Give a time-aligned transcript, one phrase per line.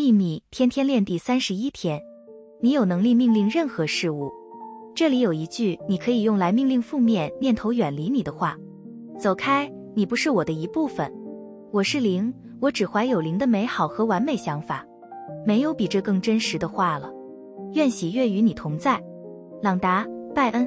[0.00, 2.00] 秘密天天练第三十一天。
[2.62, 4.32] 你有能力命令任何事物。
[4.94, 8.56] 这里有一句你可以用来命令负面念头远离你的话。
[9.18, 11.12] 走开你不是我的一部分。
[11.70, 12.32] 我是零
[12.62, 14.82] 我只怀有零的美好和完美想法。
[15.44, 17.12] 没有比这更真实的话了。
[17.74, 18.98] 愿喜悦与你同在。
[19.60, 20.66] 朗达拜恩。